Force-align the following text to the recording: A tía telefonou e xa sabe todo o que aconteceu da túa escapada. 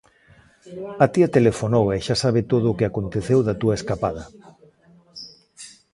A 1.05 1.07
tía 1.13 1.33
telefonou 1.37 1.85
e 1.95 1.97
xa 2.05 2.15
sabe 2.23 2.41
todo 2.51 2.65
o 2.69 2.77
que 2.77 2.87
aconteceu 2.87 3.39
da 3.43 3.57
túa 3.61 3.77
escapada. 3.79 4.23